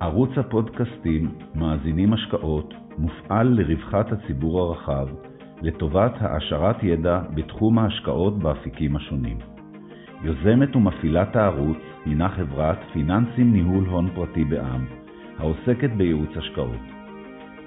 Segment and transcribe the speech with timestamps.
[0.00, 5.08] ערוץ הפודקאסטים מאזינים השקעות מופעל לרווחת הציבור הרחב,
[5.62, 9.38] לטובת העשרת ידע בתחום ההשקעות באפיקים השונים.
[10.22, 14.86] יוזמת ומפעילת הערוץ הינה חברת פיננסים ניהול הון פרטי בע"מ,
[15.38, 16.84] העוסקת בייעוץ השקעות.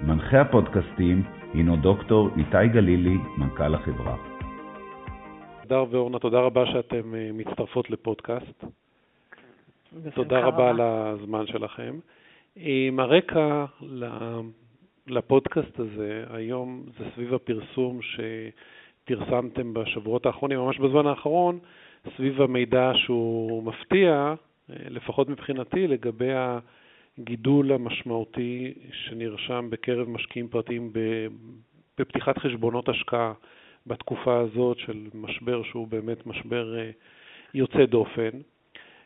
[0.02, 1.22] מנחה הפודקאסטים
[1.54, 4.16] הינו דוקטור איתי גלילי, מנכ"ל החברה.
[5.62, 8.64] הדר ואורנה, תודה רבה שאתם אה, מצטרפות לפודקאסט.
[10.14, 11.98] תודה רבה על הזמן שלכם.
[12.56, 13.64] עם הרקע
[15.06, 21.58] לפודקאסט הזה, היום זה סביב הפרסום שפרסמתם בשבועות האחרונים, ממש בזמן האחרון,
[22.16, 24.34] סביב המידע שהוא מפתיע,
[24.68, 26.32] לפחות מבחינתי, לגבי
[27.18, 30.92] הגידול המשמעותי שנרשם בקרב משקיעים פרטיים
[31.98, 33.32] בפתיחת חשבונות השקעה
[33.86, 36.90] בתקופה הזאת של משבר שהוא באמת משבר אה,
[37.54, 38.30] יוצא דופן.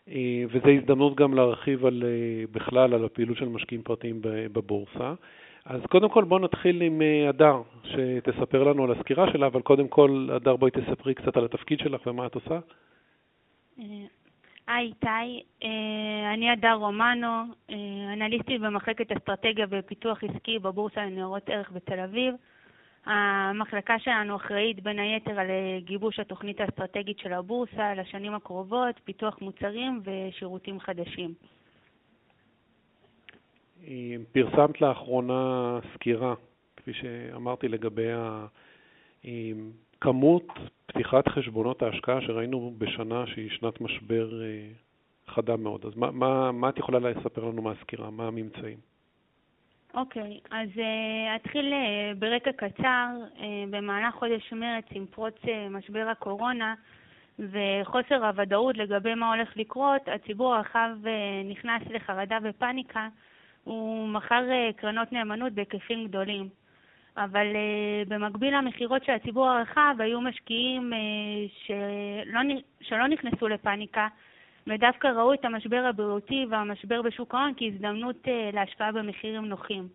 [0.09, 5.15] אה, וזו הזדמנות גם להרחיב על, אה, בכלל על הפעילות של משקיעים פרטיים בבורסה.
[5.65, 10.29] אז קודם כל בואו נתחיל עם הדר, שתספר לנו על הסקירה שלה, אבל קודם כל,
[10.33, 12.59] הדר, בואי תספרי קצת על התפקיד שלך ומה את עושה.
[14.67, 15.43] היי איתי,
[16.35, 17.43] אני הדר רומנו,
[18.13, 22.35] אנליסטית במחלקת אסטרטגיה ופיתוח עסקי בבורסה לניירות ערך בתל אביב.
[23.07, 29.39] המחלקה שלנו אחראית בין היתר על אה, גיבוש התוכנית האסטרטגית של הבורסה לשנים הקרובות, פיתוח
[29.41, 31.35] מוצרים ושירותים חדשים.
[34.33, 36.35] פרסמת לאחרונה סקירה,
[36.77, 38.09] כפי שאמרתי, לגבי
[40.01, 40.49] כמות
[40.87, 44.69] פתיחת חשבונות ההשקעה שראינו בשנה שהיא שנת משבר אה,
[45.29, 45.87] חדה מאוד.
[45.87, 48.11] אז מה, מה, מה את יכולה לספר לנו מהסקירה?
[48.11, 48.79] מה הממצאים?
[49.97, 53.09] אוקיי, אז uh, אתחיל uh, ברקע קצר.
[53.37, 55.35] Uh, במהלך חודש מרץ, עם פרוץ
[55.71, 56.75] משבר הקורונה
[57.39, 60.91] וחוסר הוודאות לגבי מה הולך לקרות, הציבור הרחב
[61.45, 63.09] נכנס לחרדה ופניקה.
[63.65, 64.43] הוא מכר
[64.77, 66.49] קרנות נאמנות בהיקפים גדולים.
[67.17, 67.47] אבל
[68.09, 70.93] במקביל למכירות של הציבור הרחב, היו משקיעים
[71.67, 72.41] שלא,
[72.81, 74.09] שלא נכנסו לפניקה,
[74.67, 79.89] ודווקא ראו את המשבר הבריאותי והמשבר בשוק ההון כהזדמנות אה, להשקעה במחירים נוחים.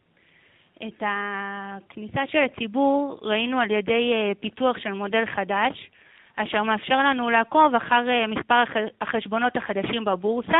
[0.88, 5.90] את הכניסה של הציבור ראינו על ידי אה, פיתוח של מודל חדש,
[6.36, 8.64] אשר מאפשר לנו לעקוב אחר אה, מספר
[9.02, 10.60] החשבונות החדשים בבורסה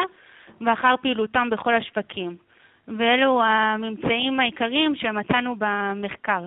[0.62, 2.36] ואחר פעילותם בכל השווקים.
[2.88, 6.46] ואלו הממצאים העיקריים שמצאנו במחקר.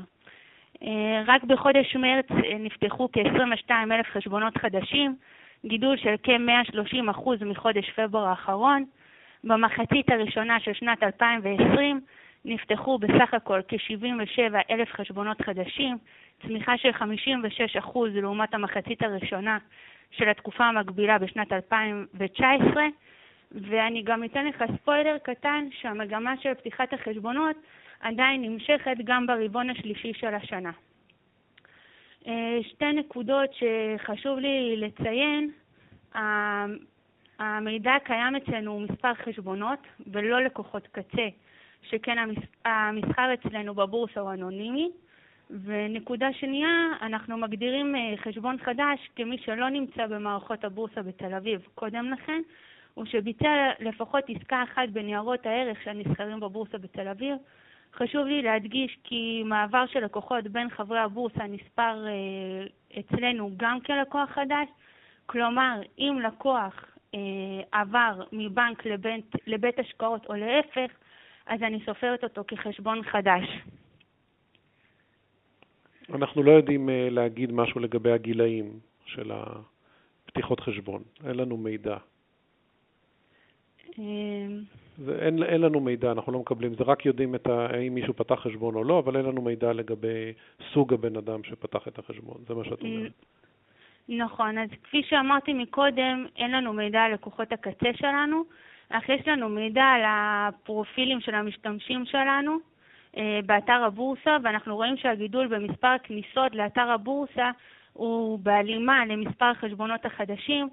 [1.26, 2.26] רק בחודש מרץ
[2.60, 5.16] נפתחו כ-22,000 חשבונות חדשים,
[5.64, 8.84] גידול של כ-130% מחודש פברואר האחרון.
[9.44, 12.00] במחצית הראשונה של שנת 2020
[12.44, 15.98] נפתחו בסך הכל כ-77 אלף חשבונות חדשים,
[16.42, 16.91] צמיחה של
[17.84, 19.58] 56% לעומת המחצית הראשונה
[20.10, 22.82] של התקופה המקבילה בשנת 2019,
[23.53, 27.56] ואני גם אתן לך ספוילר קטן שהמגמה של פתיחת החשבונות
[28.00, 30.70] עדיין נמשכת גם ברבעון השלישי של השנה.
[32.26, 35.50] אה, שתי נקודות שחשוב לי לציין,
[37.38, 41.28] המידע הקיים אצלנו מספר חשבונות ולא לקוחות קצה,
[41.82, 42.16] שכן
[42.64, 44.90] המסחר אצלנו בבורסה הוא אנונימי.
[45.50, 46.68] ונקודה שנייה,
[47.02, 52.42] אנחנו מגדירים אה, חשבון חדש כמי שלא נמצא במערכות הבורסה בתל אביב קודם לכן,
[52.98, 57.36] ושביצע לפחות עסקה אחת בניירות הערך שהנסחרים בבורסה בתל אביב,
[57.97, 64.31] חשוב לי להדגיש כי מעבר של לקוחות בין חברי הבורסה נספר אה, אצלנו גם כלקוח
[64.31, 64.69] חדש,
[65.27, 66.84] כלומר, אם לקוח
[67.15, 67.21] אה,
[67.72, 70.91] עבר מבנק לבית, לבית השקעות או להפך,
[71.47, 73.44] אז אני סופרת אותו כחשבון חדש.
[76.15, 81.97] אנחנו לא יודעים אה, להגיד משהו לגבי הגילאים של הפתיחות חשבון, אין לנו מידע.
[84.99, 88.15] זה, אין, אין לנו מידע, אנחנו לא מקבלים, זה רק יודעים את ה, האם מישהו
[88.15, 90.32] פתח חשבון או לא, אבל אין לנו מידע לגבי
[90.72, 93.12] סוג הבן אדם שפתח את החשבון, זה מה שאת אומרת.
[94.09, 98.44] נכון, אז כפי שאמרתי מקודם, אין לנו מידע על לקוחות הקצה שלנו,
[98.88, 102.59] אך יש לנו מידע על הפרופילים של המשתמשים שלנו
[103.16, 107.51] אה, באתר הבורסה, ואנחנו רואים שהגידול במספר הכניסות לאתר הבורסה
[107.92, 110.68] הוא בהלימה למספר החשבונות החדשים.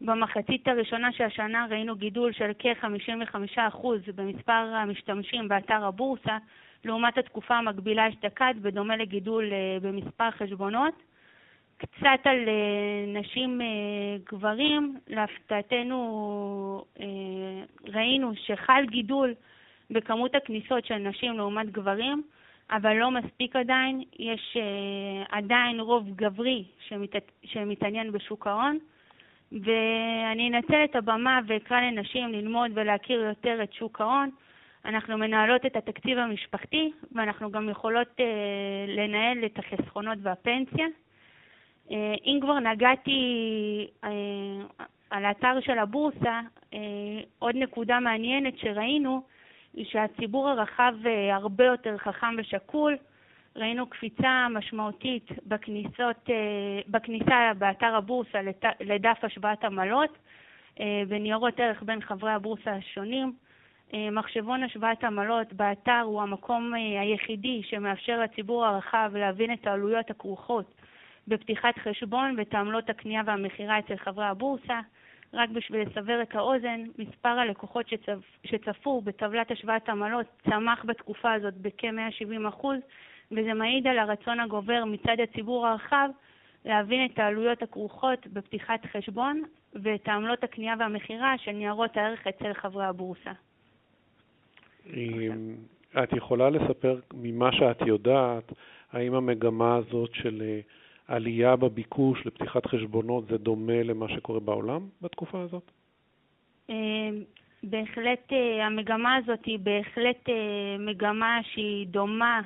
[0.00, 6.38] במחצית הראשונה של השנה ראינו גידול של כ-55% במספר המשתמשים באתר הבורסה,
[6.84, 10.94] לעומת התקופה המקבילה אשתקד, בדומה לגידול אה, במספר חשבונות.
[11.76, 13.66] קצת על אה, נשים אה,
[14.32, 16.84] גברים, להפתעתנו
[17.88, 19.34] ראינו שחל גידול
[19.90, 22.22] בכמות הכניסות של נשים לעומת גברים,
[22.70, 24.02] אבל לא מספיק עדיין.
[24.18, 24.56] יש
[25.28, 27.16] עדיין רוב גברי שמת...
[27.44, 28.78] שמתעניין בשוק ההון.
[29.52, 34.30] ואני אנצל את הבמה ואקרא לנשים ללמוד ולהכיר יותר את שוק ההון.
[34.84, 38.24] אנחנו מנהלות את התקציב המשפחתי, ואנחנו גם יכולות אה,
[38.88, 40.86] לנהל את החסכונות והפנסיה.
[41.90, 43.20] אה, אם כבר נגעתי
[44.04, 44.10] אה,
[45.10, 46.40] על האתר של הבורסה,
[46.74, 46.78] אה,
[47.38, 49.22] עוד נקודה מעניינת שראינו
[49.74, 52.96] היא שהציבור הרחב אה, הרבה יותר חכם ושקול.
[53.56, 58.38] ראינו קפיצה משמעותית בכניסות, אה, בכניסה באתר הבורסה
[58.80, 60.18] לדף השוואת עמלות
[61.08, 63.32] וניירות ערך בין חברי הבורסה השונים.
[64.12, 70.74] מחשבון השוואת עמלות באתר הוא המקום היחידי שמאפשר לציבור הרחב להבין את העלויות הכרוכות
[71.28, 74.80] בפתיחת חשבון ואת עמלות הקנייה והמכירה אצל חברי הבורסה.
[75.32, 78.18] רק בשביל לסבר את האוזן, מספר הלקוחות שצפ...
[78.44, 82.66] שצפו בטבלת השוואת עמלות צמח בתקופה הזאת בכ-170%,
[83.32, 86.08] וזה מעיד על הרצון הגובר מצד הציבור הרחב
[86.64, 89.42] להבין את העלויות הכרוכות בפתיחת חשבון
[89.74, 93.32] ואת העמלות הקנייה והמכירה של ניירות הערך אצל חברי הבורסה.
[96.02, 98.52] את יכולה לספר ממה שאת יודעת,
[98.92, 100.60] האם המגמה הזאת של אה,
[101.08, 105.70] עלייה בביקוש לפתיחת חשבונות זה דומה למה שקורה בעולם בתקופה הזאת?
[106.70, 106.74] אה,
[107.62, 110.28] בהחלט, אה, המגמה הזאת היא בהחלט
[110.78, 112.40] מגמה שהיא דומה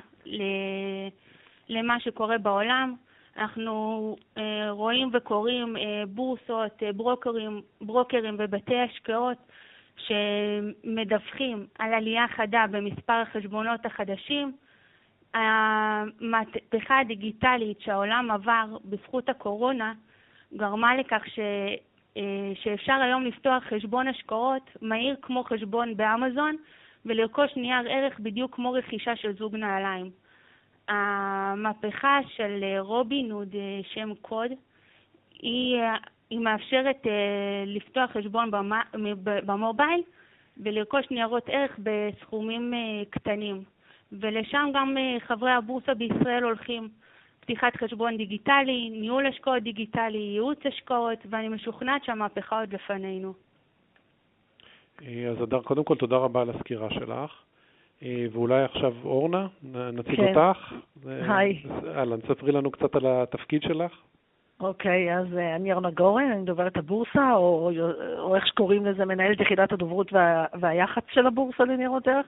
[1.69, 2.95] למה שקורה בעולם.
[3.37, 4.15] אנחנו
[4.69, 5.75] רואים וקוראים
[6.07, 9.37] בורסות, ברוקרים, ברוקרים ובתי השקעות
[9.97, 14.51] שמדווחים על עלייה חדה במספר החשבונות החדשים.
[15.33, 19.93] המהפכה הדיגיטלית שהעולם עבר בזכות הקורונה
[20.53, 21.39] גרמה לכך ש,
[22.17, 26.55] אה, שאפשר היום לפתוח חשבון השקעות מהיר כמו חשבון באמזון
[27.05, 30.09] ולרכוש נייר ערך בדיוק כמו רכישה של זוג נעליים.
[30.87, 34.51] המהפכה של רובין הוד, אה, שם קוד,
[35.41, 35.77] היא,
[36.29, 38.51] היא מאפשרת אה, לפתוח חשבון
[39.23, 40.01] במובייל
[40.57, 42.73] ולרכוש ניירות ערך בסכומים
[43.09, 43.63] קטנים.
[44.11, 46.89] ולשם גם אה, חברי הבורסה בישראל הולכים.
[47.39, 53.33] פתיחת חשבון דיגיטלי, ניהול השקעות דיגיטלי, ייעוץ השקעות, ואני משוכנעת שהמהפכה עוד לפנינו.
[55.07, 57.31] אה, אז אדר, קודם כל תודה רבה על הסקירה שלך.
[58.03, 59.47] אה, ואולי עכשיו אורנה,
[59.93, 60.37] נציג כן.
[60.37, 60.73] אותך.
[61.05, 61.63] היי.
[61.95, 63.91] אהלן, ספרי לנו קצת על התפקיד שלך.
[64.59, 67.71] אוקיי, אז אני אורנה גורן, אני דוברת הבורסה, או,
[68.19, 72.25] או איך שקוראים לזה, מנהלת יחידת הדוברות וה, והיח"צ של הבורסה לניירות ערך.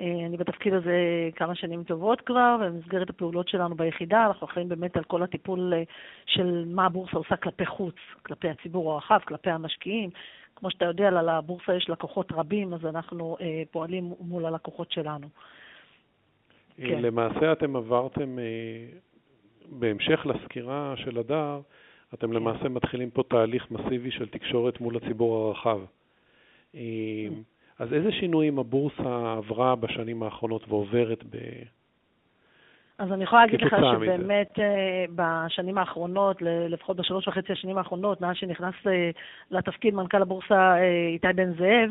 [0.00, 0.92] אה, אני בתפקיד הזה
[1.36, 5.82] כמה שנים טובות כבר, ובמסגרת הפעולות שלנו ביחידה אנחנו אחראים באמת על כל הטיפול אה,
[6.26, 10.10] של מה הבורסה עושה כלפי חוץ, כלפי הציבור הרחב, כלפי המשקיעים.
[10.58, 15.26] כמו שאתה יודע, לבורסה יש לקוחות רבים, אז אנחנו אה, פועלים מול הלקוחות שלנו.
[16.76, 17.02] כן.
[17.02, 18.38] למעשה אתם עברתם,
[19.68, 21.60] בהמשך לסקירה של הדר,
[22.14, 22.32] אתם כן.
[22.32, 25.80] למעשה מתחילים פה תהליך מסיבי של תקשורת מול הציבור הרחב.
[26.72, 26.78] כן.
[27.78, 31.36] אז איזה שינויים הבורסה עברה בשנים האחרונות ועוברת ב...
[32.98, 38.36] אז אני יכולה להגיד לך שבאמת אה, בשנים האחרונות, לפחות בשלוש וחצי השנים האחרונות, מאז
[38.36, 39.10] שנכנס אה,
[39.50, 41.90] לתפקיד מנכ"ל הבורסה אה, איתי בן זאב,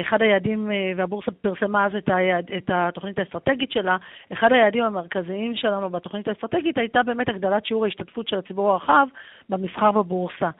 [0.00, 3.96] אחד היעדים, והבורסה פרסמה אז את, היעד, את התוכנית האסטרטגית שלה,
[4.32, 9.06] אחד היעדים המרכזיים שלנו בתוכנית האסטרטגית הייתה באמת הגדלת שיעור ההשתתפות של הציבור הרחב
[9.48, 10.50] במסחר בבורסה.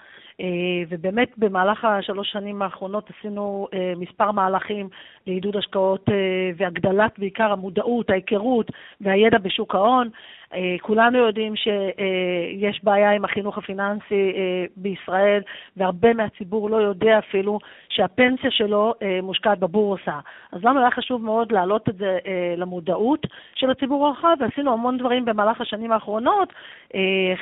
[0.40, 4.88] אה, ובאמת במהלך השלוש שנים האחרונות עשינו אה, מספר מהלכים
[5.26, 8.70] לעידוד השקעות אה, והגדלת בעיקר המודעות, ההיכרות
[9.00, 10.08] והידע בשוק ההון.
[10.54, 15.42] אה, כולנו יודעים שיש בעיה עם החינוך הפיננסי אה, בישראל,
[15.76, 20.18] והרבה מהציבור לא יודע אפילו שהפנסיה שלו אה, מושקעת בבורסה.
[20.52, 22.18] אז לנו היה חשוב מאוד להעלות את זה
[22.56, 26.52] למודעות של הציבור הרחב, ועשינו המון דברים במהלך השנים האחרונות.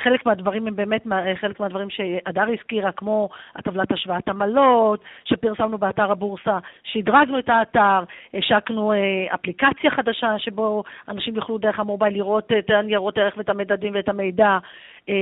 [0.03, 1.07] חלק מהדברים הם באמת
[1.41, 8.93] חלק מהדברים שהדר הזכירה, כמו הטבלת השוואת עמלות, שפרסמנו באתר הבורסה, שדרגנו את האתר, השקנו
[9.33, 12.98] אפליקציה חדשה שבו אנשים יוכלו דרך המובייל לראות את הניירות.
[12.99, 14.57] ניירות ערך ואת המדדים ואת המידע,
[15.09, 15.13] אה,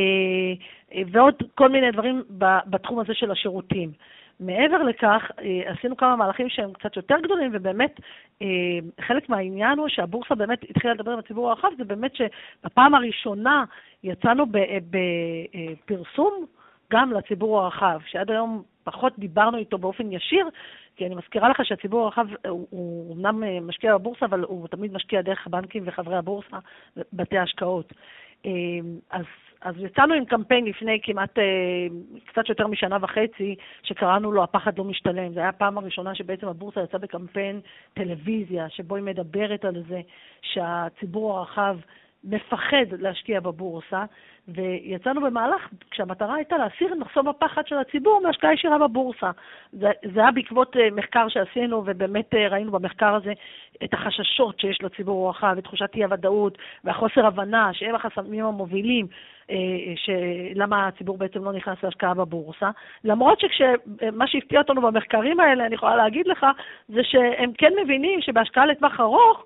[0.93, 2.23] אה, ועוד כל מיני דברים
[2.65, 3.91] בתחום הזה של השירותים.
[4.39, 7.99] מעבר לכך, אה, עשינו כמה מהלכים שהם קצת יותר גדולים, ובאמת
[9.01, 13.63] חלק מהעניין הוא שהבורסה באמת התחילה לדבר עם הציבור הרחב, זה באמת שבפעם הראשונה
[14.03, 14.45] יצאנו
[14.89, 16.45] בפרסום
[16.91, 20.49] גם לציבור הרחב, שעד היום פחות דיברנו איתו באופן ישיר,
[20.95, 25.47] כי אני מזכירה לך שהציבור הרחב הוא אמנם משקיע בבורסה, אבל הוא תמיד משקיע דרך
[25.47, 26.57] הבנקים וחברי הבורסה,
[27.13, 27.93] בתי ההשקעות.
[28.45, 28.51] אה,
[29.11, 29.25] אז,
[29.61, 31.43] אז יצאנו עם קמפיין לפני כמעט, אה,
[32.25, 35.33] קצת יותר משנה וחצי, שקראנו לו הפחד לא משתלם.
[35.33, 37.59] זו הייתה הפעם הראשונה שבעצם הבורסה יצאה בקמפיין
[37.93, 40.01] טלוויזיה, שבו היא מדברת על זה
[40.41, 41.77] שהציבור הרחב
[42.27, 44.03] מפחד להשקיע בבורסה,
[44.47, 49.31] ויצאנו במהלך כשהמטרה הייתה להסיר את מחסום הפחד של הציבור מהשקעה ישירה בבורסה.
[49.71, 53.33] זה, זה היה בעקבות אה, מחקר שעשינו, ובאמת אה, ראינו במחקר הזה
[53.83, 59.07] את החששות שיש לציבור הרחב, את תחושת אי-הוודאות והחוסר הבנה שהם החסמים המובילים,
[59.51, 59.55] אה,
[60.55, 62.69] למה הציבור בעצם לא נכנס להשקעה בבורסה.
[63.03, 66.45] למרות שמה שהפתיע אותנו במחקרים האלה, אני יכולה להגיד לך,
[66.87, 69.45] זה שהם כן מבינים שבהשקעה לטווח ארוך,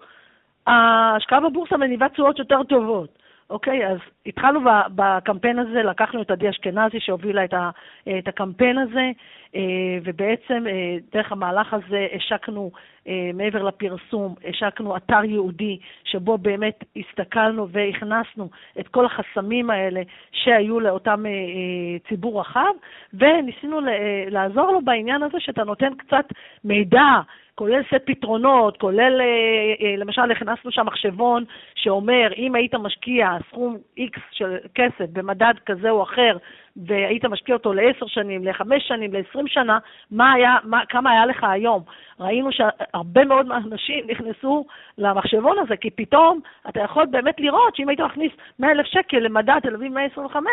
[0.67, 3.21] ההשקעה בבורסה מניבה תשואות יותר טובות.
[3.51, 4.59] אוקיי, אז התחלנו
[4.95, 7.69] בקמפיין הזה, לקחנו את עדי אשכנזי שהובילה את, ה,
[8.19, 9.11] את הקמפיין הזה,
[9.55, 12.71] אה, ובעצם אה, דרך המהלך הזה השקנו,
[13.07, 18.49] אה, מעבר לפרסום, השקנו אתר ייעודי, שבו באמת הסתכלנו והכנסנו
[18.79, 20.01] את כל החסמים האלה
[20.31, 21.23] שהיו לאותם
[22.09, 22.73] ציבור רחב,
[23.13, 23.79] וניסינו
[24.29, 26.25] לעזור לו בעניין הזה שאתה נותן קצת
[26.63, 27.21] מידע
[27.55, 31.43] כולל סט פתרונות, כולל, אה, אה, למשל, הכנסנו שם מחשבון
[31.75, 36.38] שאומר, אם היית משקיע סכום X של כסף במדד כזה או אחר,
[36.77, 39.79] והיית משקיע אותו לעשר שנים, לחמש שנים, לעשרים שנה,
[40.11, 41.83] מה היה, מה, כמה היה לך היום?
[42.19, 44.65] ראינו שהרבה מאוד מהאנשים נכנסו
[44.97, 49.75] למחשבון הזה, כי פתאום אתה יכול באמת לראות שאם היית מכניס 100,000 שקל למדד תל
[49.75, 50.51] אביב 125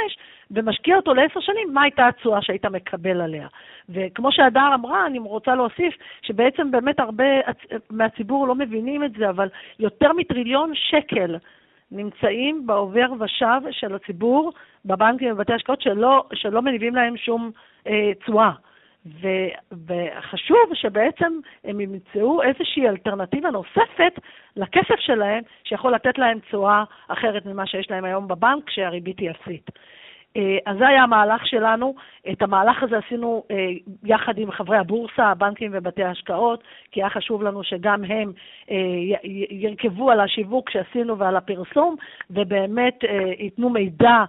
[0.51, 3.47] ומשקיע אותו לעשר שנים, מה הייתה התשואה שהיית מקבל עליה?
[3.89, 7.25] וכמו שהדר אמרה, אני רוצה להוסיף שבעצם באמת הרבה
[7.91, 9.49] מהציבור לא מבינים את זה, אבל
[9.79, 11.37] יותר מטריליון שקל
[11.93, 14.53] נמצאים בעובר ושב של הציבור
[14.85, 17.51] בבנקים ובבתי השקעות שלא, שלא מניבים להם שום
[17.87, 18.51] אה, תשואה.
[19.07, 21.33] ו- וחשוב שבעצם
[21.65, 24.13] הם ימצאו איזושהי אלטרנטיבה נוספת
[24.57, 29.71] לכסף שלהם, שיכול לתת להם תשואה אחרת ממה שיש להם היום בבנק, כשהריבית היא אפסית.
[30.37, 31.95] אה, אז זה היה המהלך שלנו.
[32.33, 33.57] את המהלך הזה עשינו אה,
[34.05, 38.33] יחד עם חברי הבורסה, הבנקים ובתי ההשקעות, כי היה חשוב לנו שגם הם
[38.71, 38.77] אה,
[39.51, 41.97] ירכבו על השיווק שעשינו ועל הפרסום,
[42.31, 42.99] ובאמת
[43.39, 44.25] ייתנו מידע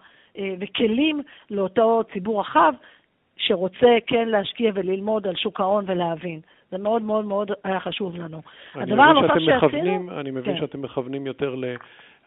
[0.60, 2.74] וכלים לאותו ציבור רחב
[3.38, 6.40] שרוצה כן להשקיע וללמוד על שוק ההון ולהבין.
[6.72, 8.42] זה מאוד מאוד מאוד היה חשוב לנו.
[8.76, 10.20] הדבר הנוסף שעשינו...
[10.20, 10.60] אני מבין כן.
[10.60, 11.66] שאתם מכוונים יותר ל...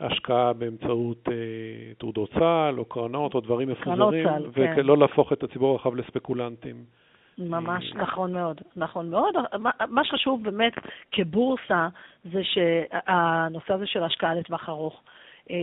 [0.02, 4.26] השקעה באמצעות אה, תעודות צה"ל או קרנות או דברים מפוזרים.
[4.54, 5.00] ולא כן.
[5.00, 6.76] להפוך את הציבור הרחב לספקולנטים.
[7.38, 9.34] ממש אה, נכון מאוד, נכון מאוד.
[9.88, 10.72] מה שחשוב באמת
[11.12, 11.88] כבורסה
[12.32, 15.00] זה שהנושא הזה של השקעה לטווח ארוך.
[15.50, 15.56] אה,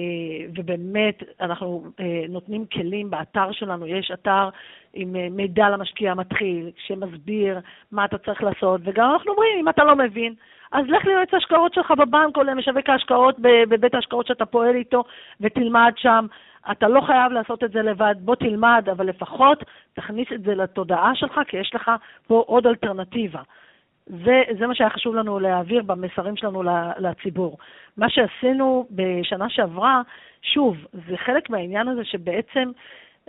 [0.56, 4.50] ובאמת אנחנו אה, נותנים כלים באתר שלנו, יש אתר
[4.94, 7.60] עם מידע למשקיע המתחיל, שמסביר
[7.92, 10.34] מה אתה צריך לעשות, וגם אנחנו אומרים, אם אתה לא מבין,
[10.72, 15.04] אז לך ליועץ ההשקעות שלך בבנק או למשווק ההשקעות בבית ההשקעות שאתה פועל איתו
[15.42, 16.26] ותלמד שם.
[16.72, 21.12] אתה לא חייב לעשות את זה לבד, בוא תלמד, אבל לפחות תכניס את זה לתודעה
[21.16, 21.92] שלך, כי יש לך
[22.28, 23.42] פה עוד אלטרנטיבה.
[24.10, 26.64] זה, זה מה שהיה חשוב לנו להעביר במסרים שלנו
[26.98, 27.58] לציבור.
[27.98, 30.02] מה שעשינו בשנה שעברה,
[30.42, 30.78] שוב,
[31.10, 32.72] זה חלק מהעניין הזה שבעצם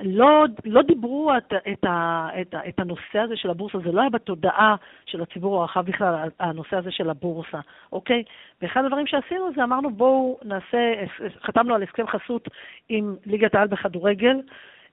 [0.02, 4.00] לא, לא דיברו את, את, ה, את, ה, את הנושא הזה של הבורסה, זה לא
[4.00, 7.60] היה בתודעה של הציבור הרחב בכלל, הנושא הזה של הבורסה,
[7.92, 8.22] אוקיי?
[8.62, 10.94] ואחד הדברים שעשינו זה אמרנו בואו נעשה,
[11.42, 12.48] חתמנו על הסכם חסות
[12.88, 14.36] עם ליגת העל בכדורגל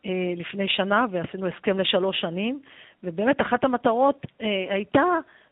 [0.06, 2.60] אה, לפני שנה, ועשינו הסכם לשלוש שנים,
[3.04, 5.04] ובאמת אחת המטרות אה, הייתה,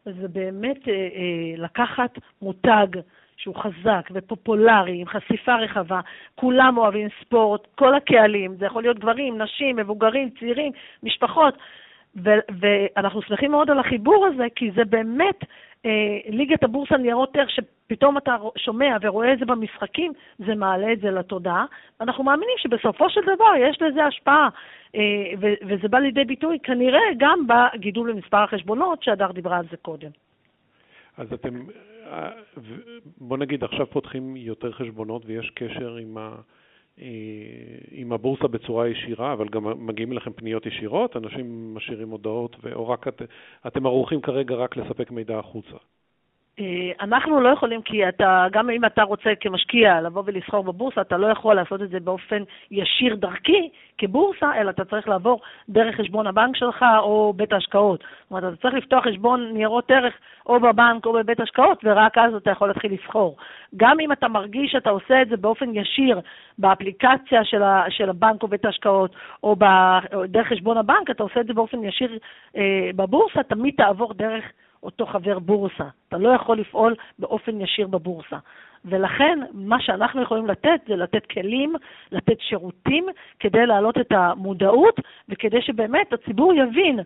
[0.05, 2.87] זה באמת אה, אה, לקחת מותג,
[3.37, 5.99] שהוא חזק ופופולרי, עם חשיפה רחבה,
[6.35, 10.71] כולם אוהבים ספורט, כל הקהלים, זה יכול להיות גברים, נשים, מבוגרים, צעירים,
[11.03, 11.57] משפחות,
[12.59, 15.39] ואנחנו שמחים מאוד על החיבור הזה, כי זה באמת
[16.29, 21.11] ליגת הבורסה ניירות ערך, שפתאום אתה שומע ורואה את זה במשחקים, זה מעלה את זה
[21.11, 21.65] לתודעה.
[22.01, 24.49] אנחנו מאמינים שבסופו של דבר יש לזה השפעה,
[24.95, 25.01] אה,
[25.67, 30.09] וזה בא לידי ביטוי כנראה גם בגידול במספר החשבונות, שהדר דיברה על זה קודם.
[31.17, 31.59] אז אתם
[33.17, 36.35] בוא נגיד, עכשיו פותחים יותר חשבונות ויש קשר עם, ה, אה,
[37.91, 43.07] עם הבורסה בצורה ישירה, אבל גם מגיעים אליכם פניות ישירות, אנשים משאירים הודעות, או רק
[43.07, 43.21] את,
[43.67, 45.77] אתם ערוכים כרגע רק לספק מידע החוצה?
[46.59, 51.17] אה, אנחנו לא יכולים, כי אתה, גם אם אתה רוצה כמשקיע לבוא ולסחור בבורסה, אתה
[51.17, 56.27] לא יכול לעשות את זה באופן ישיר דרכי כבורסה, אלא אתה צריך לעבור דרך חשבון
[56.27, 57.99] הבנק שלך או בית ההשקעות.
[57.99, 60.13] זאת אומרת, אתה צריך לפתוח חשבון ניירות ערך
[60.45, 63.37] או בבנק או בבית השקעות, ורק אז אתה יכול להתחיל לסחור.
[63.77, 66.19] גם אם אתה מרגיש שאתה עושה את זה באופן ישיר
[66.57, 69.55] באפליקציה של, ה, של הבנק או בית ההשקעות, או,
[70.13, 72.17] או דרך חשבון הבנק, אתה עושה את זה באופן ישיר
[72.57, 74.43] אה, בבורסה, תמיד תעבור דרך...
[74.83, 75.87] אותו חבר בורסה.
[76.07, 78.37] אתה לא יכול לפעול באופן ישיר בבורסה.
[78.85, 81.75] ולכן, מה שאנחנו יכולים לתת זה לתת כלים,
[82.11, 83.05] לתת שירותים,
[83.39, 86.99] כדי להעלות את המודעות, וכדי שבאמת הציבור יבין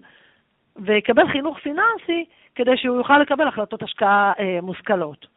[0.76, 5.28] ויקבל חינוך פיננסי, כדי שהוא יוכל לקבל החלטות השקעה אה, מושכלות.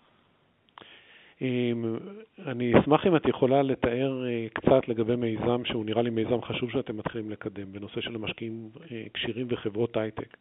[2.47, 6.71] אני אשמח אם את יכולה לתאר אה, קצת לגבי מיזם שהוא נראה לי מיזם חשוב
[6.71, 10.37] שאתם מתחילים לקדם, בנושא של המשקיעים אה, כשירים וחברות הייטק.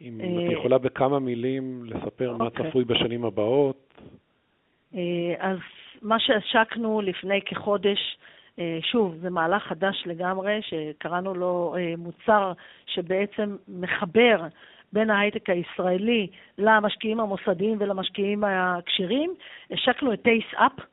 [0.00, 2.70] אם את יכולה בכמה מילים לספר מה אוקיי.
[2.70, 3.94] צפוי בשנים הבאות.
[5.38, 5.58] אז
[6.02, 8.16] מה שהשקנו לפני כחודש,
[8.80, 12.52] שוב, זה מהלך חדש לגמרי, שקראנו לו מוצר
[12.86, 14.46] שבעצם מחבר
[14.92, 16.26] בין ההייטק הישראלי
[16.58, 19.34] למשקיעים המוסדיים ולמשקיעים הכשירים.
[19.70, 20.84] השקנו את טייס אפ, אה,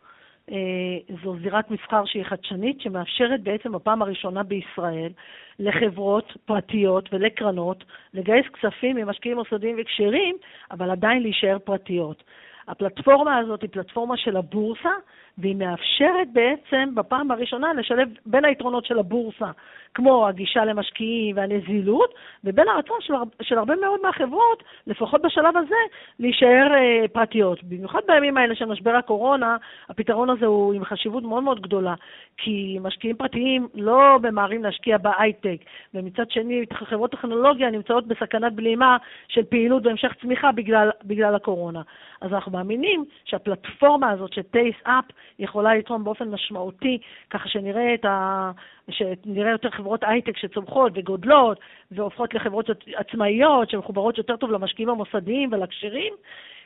[1.23, 5.11] זו זירת מסחר שהיא חדשנית, שמאפשרת בעצם בפעם הראשונה בישראל
[5.59, 10.35] לחברות פרטיות ולקרנות לגייס כספים ממשקיעים מוסדיים וכשירים,
[10.71, 12.23] אבל עדיין להישאר פרטיות.
[12.67, 14.91] הפלטפורמה הזאת היא פלטפורמה של הבורסה,
[15.37, 19.51] והיא מאפשרת בעצם בפעם הראשונה לשלב בין היתרונות של הבורסה,
[19.93, 22.13] כמו הגישה למשקיעים והנזילות,
[22.43, 25.75] ובין הרצון של, של הרבה מאוד מהחברות, לפחות בשלב הזה,
[26.19, 27.63] להישאר אה, פרטיות.
[27.63, 29.57] במיוחד בימים האלה של משבר הקורונה,
[29.89, 31.93] הפתרון הזה הוא עם חשיבות מאוד מאוד גדולה,
[32.37, 35.57] כי משקיעים פרטיים לא ממהרים להשקיע בהייטק,
[35.93, 41.81] ומצד שני חברות טכנולוגיה נמצאות בסכנת בלימה של פעילות והמשך צמיחה בגלל, בגלל הקורונה.
[42.21, 45.05] אז אנחנו מאמינים שהפלטפורמה הזאת של טייס אפ
[45.39, 46.97] יכולה לתרום באופן משמעותי,
[47.29, 48.51] ככה שנראה, ה...
[48.89, 51.59] שנראה יותר חברות הייטק שצומחות וגודלות
[51.91, 56.13] והופכות לחברות עצמאיות שמחוברות יותר טוב למשקיעים המוסדיים ולקשרים,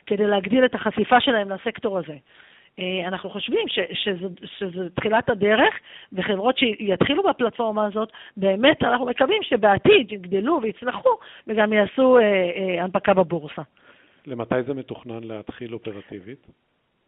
[0.06, 2.16] כדי להגדיל את החשיפה שלהם לסקטור הזה.
[2.78, 5.74] אה, אנחנו חושבים ש, שזה, שזה תחילת הדרך,
[6.12, 11.10] וחברות שיתחילו בפלטפורמה הזאת, באמת אנחנו מקווים שבעתיד יגדלו ויצלחו
[11.46, 13.62] וגם יעשו אה, אה, הנפקה בבורסה.
[14.26, 16.46] למתי זה מתוכנן להתחיל אופרטיבית?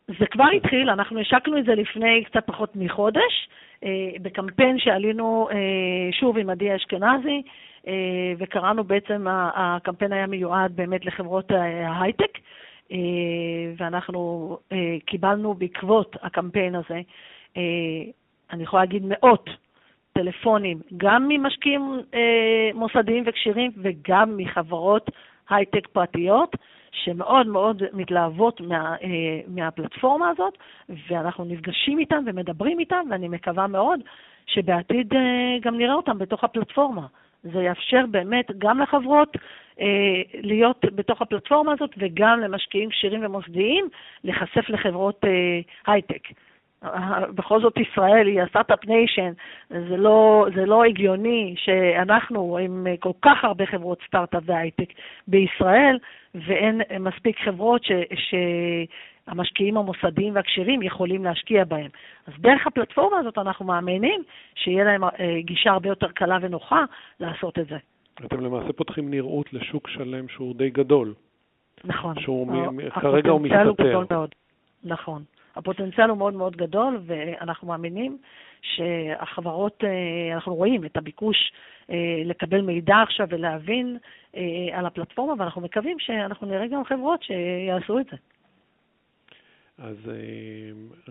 [0.08, 3.48] זה כבר התחיל, אנחנו השקנו את זה לפני קצת פחות מחודש,
[3.84, 7.42] אה, בקמפיין שעלינו אה, שוב עם עדי אשכנזי,
[7.86, 12.38] אה, וקראנו בעצם, הקמפיין היה מיועד באמת לחברות ההייטק,
[13.76, 14.58] ואנחנו
[15.06, 17.00] קיבלנו בעקבות הקמפיין הזה,
[18.52, 19.50] אני יכולה להגיד מאות
[20.12, 22.00] טלפונים, גם ממשקיעים
[22.74, 25.10] מוסדיים וכשירים וגם מחברות
[25.50, 26.56] הייטק פרטיות,
[26.94, 30.58] שמאוד מאוד מתלהבות מה, אה, מהפלטפורמה הזאת,
[31.10, 34.00] ואנחנו נפגשים איתם ומדברים איתם, ואני מקווה מאוד
[34.46, 37.06] שבעתיד אה, גם נראה אותם בתוך הפלטפורמה.
[37.42, 39.36] זה יאפשר באמת גם לחברות
[39.80, 43.88] אה, להיות בתוך הפלטפורמה הזאת וגם למשקיעים כשירים ומוסדיים
[44.24, 46.28] להיחשף לחברות אה, הייטק.
[47.34, 49.32] בכל זאת ישראל היא ה start-up nation,
[49.70, 54.88] זה לא, זה לא הגיוני שאנחנו עם כל כך הרבה חברות סטארט-אפ והייטק
[55.28, 55.98] בישראל,
[56.34, 61.90] ואין מספיק חברות ש, שהמשקיעים המוסדיים והכשירים יכולים להשקיע בהם.
[62.26, 64.22] אז דרך הפלטפורמה הזאת אנחנו מאמינים
[64.54, 66.84] שיהיה להם אה, גישה הרבה יותר קלה ונוחה
[67.20, 67.76] לעשות את זה.
[68.24, 71.14] אתם למעשה פותחים נראות לשוק שלם שהוא די גדול.
[71.84, 72.20] נכון.
[72.20, 72.90] שהוא מ...
[72.90, 73.68] כרגע הוא מסתתר.
[73.68, 74.34] הוא גדול מאוד.
[74.84, 75.22] נכון.
[75.56, 78.18] הפוטנציאל הוא מאוד מאוד גדול, ואנחנו מאמינים
[78.62, 81.52] שהחברות, אה, אנחנו רואים את הביקוש
[81.90, 83.98] אה, לקבל מידע עכשיו ולהבין
[84.72, 88.16] על הפלטפורמה, ואנחנו מקווים שאנחנו נראה גם חברות שיעשו את זה.
[89.78, 89.96] אז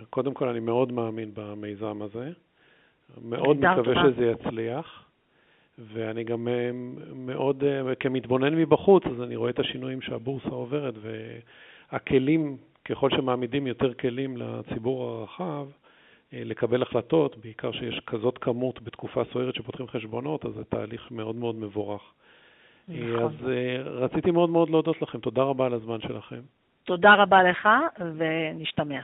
[0.10, 2.32] קודם כל, אני מאוד מאמין במיזם הזה.
[3.22, 4.02] מאוד מקווה תודה.
[4.04, 5.04] שזה יצליח.
[5.78, 6.48] ואני גם
[7.16, 7.64] מאוד,
[8.00, 10.94] כמתבונן מבחוץ, אז אני רואה את השינויים שהבורסה עוברת,
[11.92, 15.68] והכלים ככל שמעמידים יותר כלים לציבור הרחב
[16.34, 21.36] אה, לקבל החלטות, בעיקר שיש כזאת כמות בתקופה סוערת שפותחים חשבונות, אז זה תהליך מאוד
[21.36, 22.02] מאוד מבורך.
[22.88, 23.24] נכון.
[23.24, 25.20] אז אה, רציתי מאוד מאוד להודות לכם.
[25.20, 26.42] תודה רבה על הזמן שלכם.
[26.84, 27.70] תודה רבה לך,
[28.18, 29.00] ונשתמע.